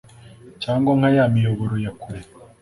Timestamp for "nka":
0.97-1.09